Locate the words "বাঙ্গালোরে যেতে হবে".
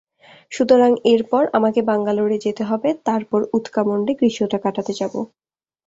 1.83-2.89